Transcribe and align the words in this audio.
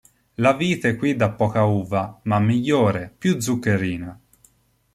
La 0.43 0.51
vite 0.61 0.91
qui 1.01 1.11
dà 1.15 1.27
poca 1.41 1.63
uva, 1.65 2.01
ma 2.23 2.39
migliore, 2.39 3.13
più 3.15 3.39
zuccherina. 3.39 4.19